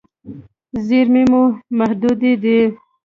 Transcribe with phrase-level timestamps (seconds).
[0.85, 1.43] زیرمې مو
[1.77, 2.59] محدودې دي.